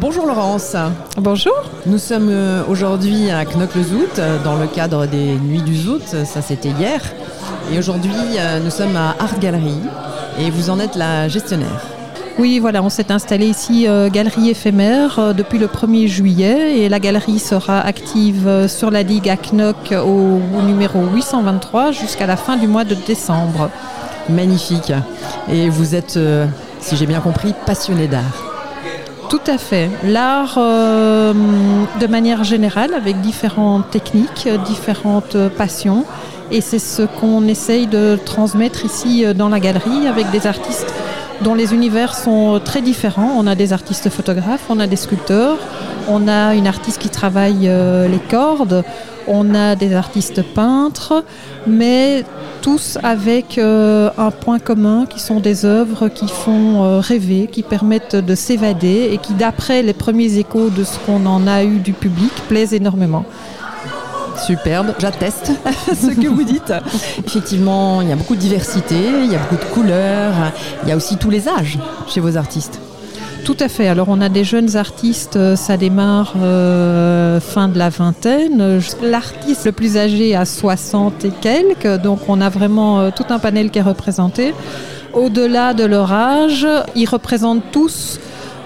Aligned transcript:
Bonjour 0.00 0.24
Laurence. 0.24 0.76
Bonjour. 1.18 1.52
Nous 1.84 1.98
sommes 1.98 2.30
euh, 2.30 2.62
aujourd'hui 2.66 3.30
à 3.30 3.44
Knock-le-Zout 3.44 4.18
euh, 4.18 4.42
dans 4.42 4.56
le 4.56 4.66
cadre 4.66 5.04
des 5.04 5.34
Nuits 5.34 5.60
du 5.60 5.76
Zout. 5.76 6.00
Ça 6.24 6.40
c'était 6.40 6.70
hier. 6.70 7.02
Et 7.70 7.78
aujourd'hui 7.78 8.10
euh, 8.38 8.60
nous 8.60 8.70
sommes 8.70 8.96
à 8.96 9.14
Art 9.18 9.38
Gallery 9.38 9.76
et 10.38 10.50
vous 10.50 10.70
en 10.70 10.80
êtes 10.80 10.96
la 10.96 11.28
gestionnaire. 11.28 11.82
Oui, 12.38 12.60
voilà, 12.60 12.82
on 12.82 12.88
s'est 12.88 13.12
installé 13.12 13.46
ici 13.46 13.86
galerie 14.10 14.48
éphémère 14.48 15.34
depuis 15.34 15.58
le 15.58 15.66
1er 15.66 16.06
juillet 16.06 16.78
et 16.78 16.88
la 16.88 16.98
galerie 16.98 17.38
sera 17.38 17.80
active 17.80 18.66
sur 18.68 18.90
la 18.90 19.02
Ligue 19.02 19.28
à 19.28 19.36
Knock 19.36 19.92
au, 19.92 20.62
numéro 20.62 21.04
823 21.12 21.92
jusqu'à 21.92 22.26
la 22.26 22.36
fin 22.36 22.56
du 22.56 22.66
mois 22.66 22.84
de 22.84 22.94
décembre. 22.94 23.68
Magnifique. 24.30 24.94
Et 25.52 25.68
vous 25.68 25.94
êtes, 25.94 26.18
si 26.80 26.96
j'ai 26.96 27.06
bien 27.06 27.20
compris, 27.20 27.52
passionné 27.66 28.06
d'art. 28.06 28.49
Tout 29.30 29.40
à 29.46 29.58
fait. 29.58 29.88
L'art, 30.02 30.56
euh, 30.58 31.32
de 32.00 32.06
manière 32.08 32.42
générale, 32.42 32.94
avec 32.94 33.20
différentes 33.20 33.88
techniques, 33.88 34.48
différentes 34.66 35.36
passions. 35.56 36.04
Et 36.50 36.60
c'est 36.60 36.80
ce 36.80 37.02
qu'on 37.02 37.46
essaye 37.46 37.86
de 37.86 38.18
transmettre 38.24 38.84
ici 38.84 39.24
euh, 39.24 39.32
dans 39.32 39.48
la 39.48 39.60
galerie 39.60 40.08
avec 40.08 40.30
des 40.32 40.48
artistes 40.48 40.92
dont 41.42 41.54
les 41.54 41.72
univers 41.72 42.14
sont 42.14 42.60
très 42.64 42.82
différents. 42.82 43.32
On 43.36 43.46
a 43.46 43.54
des 43.54 43.72
artistes 43.72 44.10
photographes, 44.10 44.64
on 44.68 44.80
a 44.80 44.88
des 44.88 44.96
sculpteurs, 44.96 45.58
on 46.08 46.26
a 46.28 46.54
une 46.54 46.66
artiste 46.66 46.98
qui 46.98 47.08
travaille 47.08 47.68
euh, 47.68 48.08
les 48.08 48.18
cordes, 48.18 48.84
on 49.26 49.54
a 49.54 49.76
des 49.76 49.94
artistes 49.94 50.42
peintres, 50.42 51.24
mais 51.66 52.24
tous 52.60 52.98
avec 53.02 53.58
euh, 53.58 54.10
un 54.18 54.30
point 54.30 54.58
commun 54.58 55.06
qui 55.06 55.18
sont 55.18 55.40
des 55.40 55.64
œuvres 55.64 56.08
qui 56.08 56.28
font 56.28 56.84
euh, 56.84 57.00
rêver, 57.00 57.48
qui 57.50 57.62
permettent 57.62 58.16
de 58.16 58.34
s'évader 58.34 59.10
et 59.12 59.18
qui, 59.18 59.32
d'après 59.34 59.82
les 59.82 59.94
premiers 59.94 60.38
échos 60.38 60.70
de 60.70 60.84
ce 60.84 60.98
qu'on 60.98 61.24
en 61.26 61.46
a 61.46 61.64
eu 61.64 61.78
du 61.78 61.92
public, 61.92 62.32
plaisent 62.48 62.74
énormément. 62.74 63.24
Superbe, 64.46 64.94
j'atteste 64.98 65.52
ce 65.88 66.08
que 66.08 66.28
vous 66.28 66.44
dites. 66.44 66.72
Effectivement, 67.26 68.02
il 68.02 68.08
y 68.08 68.12
a 68.12 68.16
beaucoup 68.16 68.36
de 68.36 68.40
diversité, 68.40 68.96
il 68.96 69.30
y 69.30 69.34
a 69.34 69.38
beaucoup 69.38 69.56
de 69.56 69.70
couleurs, 69.70 70.34
il 70.82 70.88
y 70.88 70.92
a 70.92 70.96
aussi 70.96 71.16
tous 71.16 71.30
les 71.30 71.48
âges 71.48 71.78
chez 72.08 72.20
vos 72.20 72.36
artistes. 72.36 72.80
Tout 73.44 73.56
à 73.58 73.68
fait. 73.68 73.88
Alors 73.88 74.08
on 74.08 74.20
a 74.20 74.28
des 74.28 74.44
jeunes 74.44 74.76
artistes, 74.76 75.36
euh, 75.36 75.56
ça 75.56 75.76
démarre 75.76 76.34
euh, 76.40 77.40
fin 77.40 77.68
de 77.68 77.78
la 77.78 77.88
vingtaine. 77.88 78.80
L'artiste 79.02 79.66
le 79.66 79.72
plus 79.72 79.96
âgé 79.96 80.36
a 80.36 80.44
60 80.44 81.24
et 81.24 81.30
quelques, 81.30 82.00
donc 82.02 82.20
on 82.28 82.40
a 82.40 82.48
vraiment 82.48 83.00
euh, 83.00 83.10
tout 83.14 83.24
un 83.30 83.38
panel 83.38 83.70
qui 83.70 83.78
est 83.78 83.82
représenté. 83.82 84.54
Au-delà 85.14 85.74
de 85.74 85.84
leur 85.84 86.12
âge, 86.12 86.66
ils 86.94 87.08
représentent 87.08 87.64
tous 87.72 88.20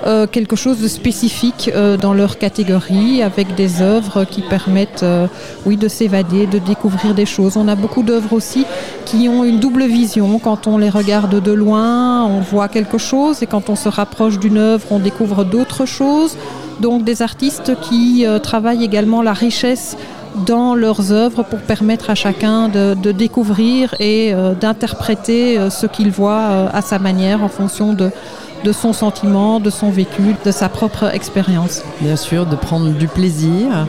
euh, 0.06 0.26
quelque 0.26 0.54
chose 0.54 0.80
de 0.80 0.88
spécifique 0.88 1.70
euh, 1.74 1.96
dans 1.96 2.12
leur 2.12 2.36
catégorie, 2.36 3.22
avec 3.22 3.54
des 3.54 3.80
œuvres 3.80 4.24
qui 4.24 4.42
permettent 4.42 5.02
euh, 5.02 5.26
oui, 5.64 5.78
de 5.78 5.88
s'évader, 5.88 6.46
de 6.46 6.58
découvrir 6.58 7.14
des 7.14 7.24
choses. 7.24 7.56
On 7.56 7.68
a 7.68 7.74
beaucoup 7.74 8.02
d'œuvres 8.02 8.34
aussi 8.34 8.66
qui 9.06 9.30
ont 9.30 9.44
une 9.44 9.60
double 9.60 9.84
vision. 9.86 10.38
Quand 10.38 10.66
on 10.66 10.76
les 10.76 10.90
regarde 10.90 11.42
de 11.42 11.52
loin, 11.52 12.22
on 12.26 12.40
voit 12.40 12.68
quelque 12.68 12.98
chose, 12.98 13.42
et 13.42 13.46
quand 13.46 13.70
on 13.70 13.76
se 13.76 13.88
rapproche 13.88 14.38
d'une 14.38 14.58
œuvre, 14.58 14.84
on 14.90 14.98
découvre 14.98 15.42
d'autres 15.42 15.86
choses. 15.86 16.36
Donc 16.80 17.04
des 17.04 17.22
artistes 17.22 17.72
qui 17.80 18.26
travaillent 18.42 18.84
également 18.84 19.22
la 19.22 19.32
richesse 19.32 19.96
dans 20.44 20.74
leurs 20.74 21.12
œuvres 21.12 21.44
pour 21.44 21.60
permettre 21.60 22.10
à 22.10 22.16
chacun 22.16 22.68
de, 22.68 22.94
de 22.94 23.12
découvrir 23.12 23.94
et 24.00 24.34
d'interpréter 24.60 25.70
ce 25.70 25.86
qu'il 25.86 26.10
voit 26.10 26.68
à 26.72 26.82
sa 26.82 26.98
manière 26.98 27.44
en 27.44 27.48
fonction 27.48 27.92
de, 27.92 28.10
de 28.64 28.72
son 28.72 28.94
sentiment, 28.94 29.60
de 29.60 29.68
son 29.68 29.90
vécu, 29.90 30.34
de 30.44 30.50
sa 30.50 30.70
propre 30.70 31.14
expérience. 31.14 31.82
Bien 32.00 32.16
sûr, 32.16 32.46
de 32.46 32.56
prendre 32.56 32.88
du 32.90 33.08
plaisir, 33.08 33.86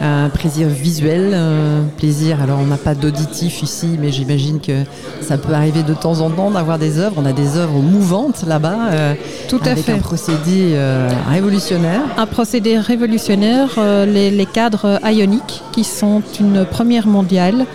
un 0.00 0.28
plaisir 0.28 0.68
visuel, 0.68 1.34
un 1.34 1.88
plaisir. 1.96 2.40
Alors, 2.40 2.60
on 2.60 2.66
n'a 2.66 2.76
pas 2.76 2.94
d'auditif 2.94 3.62
ici, 3.62 3.98
mais 4.00 4.12
j'imagine 4.12 4.60
que 4.60 4.84
ça 5.20 5.38
peut 5.38 5.52
arriver 5.52 5.82
de 5.82 5.92
temps 5.92 6.20
en 6.20 6.30
temps 6.30 6.52
d'avoir 6.52 6.78
des 6.78 6.98
œuvres. 6.98 7.16
On 7.18 7.26
a 7.26 7.32
des 7.32 7.56
œuvres 7.56 7.80
mouvantes 7.80 8.44
là-bas. 8.46 8.78
Euh, 8.92 9.14
Tout 9.48 9.60
à 9.64 9.70
avec 9.70 9.84
fait. 9.84 9.92
Un 9.92 9.98
procédé 9.98 10.72
euh, 10.74 11.10
révolutionnaire. 11.28 12.02
Un 12.16 12.26
procédé 12.26 12.78
révolutionnaire, 12.78 13.70
euh, 13.78 14.06
les, 14.06 14.30
les 14.30 14.46
cadres 14.46 15.00
ioniques, 15.04 15.62
qui 15.72 15.82
sont 15.82 16.22
une 16.38 16.64
première 16.64 17.08
mondiale. 17.08 17.66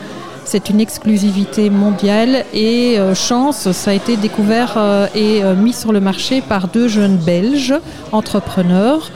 C'est 0.50 0.70
une 0.70 0.80
exclusivité 0.80 1.70
mondiale 1.70 2.46
et 2.54 2.98
euh, 2.98 3.14
chance, 3.14 3.70
ça 3.74 3.92
a 3.92 3.94
été 3.94 4.16
découvert 4.16 4.76
euh, 4.78 5.06
et 5.14 5.44
euh, 5.44 5.56
mis 5.56 5.74
sur 5.74 5.92
le 5.92 6.00
marché 6.00 6.40
par 6.40 6.70
deux 6.70 6.88
jeunes 6.88 7.18
Belges 7.18 7.74
entrepreneurs 8.14 9.12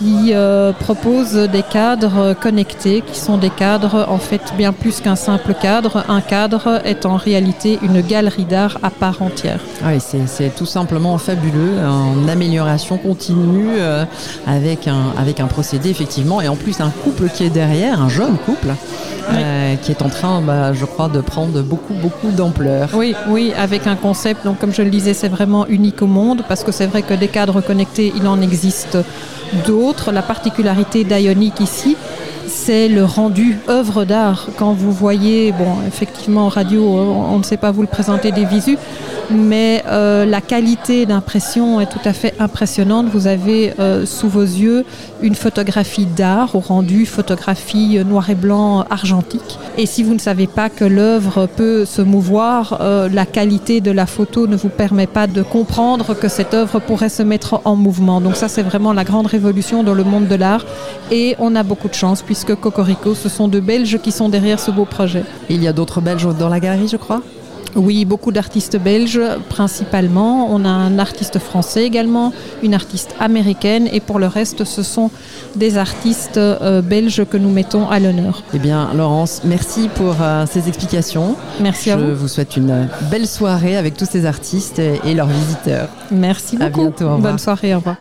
qui 0.00 0.32
euh, 0.32 0.72
proposent 0.72 1.34
des 1.34 1.62
cadres 1.62 2.34
connectés, 2.34 3.02
qui 3.06 3.18
sont 3.18 3.36
des 3.36 3.50
cadres 3.50 4.06
en 4.08 4.16
fait 4.16 4.40
bien 4.56 4.72
plus 4.72 5.00
qu'un 5.00 5.14
simple 5.14 5.54
cadre. 5.60 6.04
Un 6.08 6.22
cadre 6.22 6.80
est 6.86 7.04
en 7.04 7.16
réalité 7.16 7.78
une 7.82 8.00
galerie 8.00 8.46
d'art 8.46 8.78
à 8.82 8.88
part 8.88 9.20
entière. 9.20 9.60
Oui, 9.84 9.98
c'est 10.00 10.54
tout 10.56 10.64
simplement 10.64 11.18
fabuleux, 11.18 11.78
en 11.86 12.28
amélioration 12.28 12.96
continue 12.96 13.68
euh, 13.78 14.04
avec, 14.46 14.88
un, 14.88 15.12
avec 15.18 15.38
un 15.38 15.46
procédé 15.46 15.90
effectivement, 15.90 16.40
et 16.40 16.48
en 16.48 16.56
plus 16.56 16.80
un 16.80 16.90
couple 16.90 17.28
qui 17.28 17.44
est 17.44 17.50
derrière, 17.50 18.00
un 18.00 18.08
jeune 18.08 18.38
couple. 18.38 18.74
Euh, 19.32 19.76
qui 19.76 19.92
est 19.92 20.02
en 20.02 20.08
train, 20.08 20.40
bah, 20.40 20.72
je 20.72 20.84
crois, 20.84 21.08
de 21.08 21.20
prendre 21.20 21.62
beaucoup, 21.62 21.94
beaucoup 21.94 22.30
d'ampleur. 22.32 22.88
Oui, 22.94 23.14
oui, 23.28 23.52
avec 23.56 23.86
un 23.86 23.94
concept, 23.94 24.44
donc 24.44 24.58
comme 24.58 24.72
je 24.72 24.82
le 24.82 24.90
disais, 24.90 25.14
c'est 25.14 25.28
vraiment 25.28 25.66
unique 25.68 26.02
au 26.02 26.08
monde, 26.08 26.42
parce 26.48 26.64
que 26.64 26.72
c'est 26.72 26.86
vrai 26.86 27.02
que 27.02 27.14
des 27.14 27.28
cadres 27.28 27.60
connectés, 27.60 28.12
il 28.16 28.26
en 28.26 28.40
existe 28.40 28.98
d'autres. 29.66 30.12
La 30.12 30.22
particularité 30.22 31.04
d'Ionic 31.04 31.60
ici, 31.60 31.96
c'est 32.50 32.88
le 32.88 33.04
rendu 33.04 33.58
œuvre 33.68 34.04
d'art. 34.04 34.48
Quand 34.58 34.72
vous 34.72 34.92
voyez, 34.92 35.52
bon, 35.52 35.76
effectivement, 35.86 36.46
en 36.46 36.48
radio, 36.48 36.82
on 36.82 37.38
ne 37.38 37.44
sait 37.44 37.56
pas 37.56 37.70
vous 37.70 37.82
le 37.82 37.88
présenter 37.88 38.32
des 38.32 38.44
visus, 38.44 38.76
mais 39.30 39.84
euh, 39.86 40.24
la 40.24 40.40
qualité 40.40 41.06
d'impression 41.06 41.80
est 41.80 41.86
tout 41.86 42.00
à 42.04 42.12
fait 42.12 42.34
impressionnante. 42.40 43.06
Vous 43.06 43.28
avez 43.28 43.72
euh, 43.78 44.04
sous 44.04 44.28
vos 44.28 44.42
yeux 44.42 44.84
une 45.22 45.36
photographie 45.36 46.06
d'art 46.06 46.56
au 46.56 46.60
rendu, 46.60 47.06
photographie 47.06 47.98
euh, 47.98 48.04
noir 48.04 48.28
et 48.30 48.34
blanc 48.34 48.84
argentique. 48.90 49.58
Et 49.78 49.86
si 49.86 50.02
vous 50.02 50.14
ne 50.14 50.18
savez 50.18 50.48
pas 50.48 50.68
que 50.68 50.84
l'œuvre 50.84 51.46
peut 51.46 51.84
se 51.84 52.02
mouvoir, 52.02 52.80
la 52.80 53.24
qualité 53.24 53.80
de 53.80 53.90
la 53.90 54.06
photo 54.06 54.46
ne 54.46 54.56
vous 54.56 54.68
permet 54.68 55.06
pas 55.06 55.26
de 55.26 55.42
comprendre 55.42 56.14
que 56.14 56.28
cette 56.28 56.52
œuvre 56.52 56.80
pourrait 56.80 57.08
se 57.08 57.22
mettre 57.22 57.60
en 57.64 57.76
mouvement. 57.76 58.20
Donc 58.20 58.36
ça, 58.36 58.48
c'est 58.48 58.62
vraiment 58.62 58.92
la 58.92 59.04
grande 59.04 59.26
révolution 59.26 59.82
dans 59.82 59.94
le 59.94 60.04
monde 60.04 60.26
de 60.26 60.34
l'art. 60.34 60.66
Et 61.10 61.36
on 61.38 61.54
a 61.54 61.62
beaucoup 61.62 61.88
de 61.88 61.94
chance 61.94 62.22
puisque 62.22 62.39
Cocorico, 62.44 63.14
ce 63.14 63.28
sont 63.28 63.48
deux 63.48 63.60
Belges 63.60 63.98
qui 64.02 64.12
sont 64.12 64.28
derrière 64.28 64.60
ce 64.60 64.70
beau 64.70 64.84
projet. 64.84 65.24
Il 65.48 65.62
y 65.62 65.68
a 65.68 65.72
d'autres 65.72 66.00
Belges 66.00 66.28
dans 66.38 66.48
la 66.48 66.60
galerie, 66.60 66.88
je 66.88 66.96
crois? 66.96 67.22
Oui, 67.76 68.04
beaucoup 68.04 68.32
d'artistes 68.32 68.76
belges 68.78 69.20
principalement. 69.48 70.48
On 70.50 70.64
a 70.64 70.68
un 70.68 70.98
artiste 70.98 71.38
français 71.38 71.84
également, 71.84 72.32
une 72.62 72.74
artiste 72.74 73.14
américaine 73.20 73.88
et 73.92 74.00
pour 74.00 74.18
le 74.18 74.26
reste, 74.26 74.64
ce 74.64 74.82
sont 74.82 75.10
des 75.54 75.78
artistes 75.78 76.36
euh, 76.36 76.82
belges 76.82 77.24
que 77.30 77.36
nous 77.36 77.50
mettons 77.50 77.88
à 77.88 78.00
l'honneur. 78.00 78.42
Eh 78.54 78.58
bien, 78.58 78.90
Laurence, 78.94 79.42
merci 79.44 79.88
pour 79.94 80.16
euh, 80.20 80.46
ces 80.50 80.66
explications. 80.68 81.36
Merci 81.60 81.90
Je 81.90 81.94
à 81.94 81.96
vous. 81.96 82.06
Je 82.08 82.12
vous 82.12 82.28
souhaite 82.28 82.56
une 82.56 82.88
belle 83.10 83.28
soirée 83.28 83.76
avec 83.76 83.96
tous 83.96 84.08
ces 84.10 84.26
artistes 84.26 84.78
et, 84.78 85.00
et 85.04 85.14
leurs 85.14 85.28
visiteurs. 85.28 85.88
Merci 86.10 86.56
beaucoup. 86.56 86.66
À 86.66 86.84
bientôt. 86.84 87.16
Bonne 87.18 87.38
soirée. 87.38 87.74
Au 87.74 87.78
revoir. 87.78 87.96